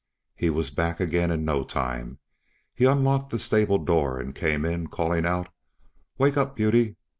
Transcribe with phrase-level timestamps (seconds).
[0.35, 2.17] He was back again in no time;
[2.73, 5.49] he unlocked the stable door, and came in, calling out,
[6.17, 6.95] "Wake up, Beauty!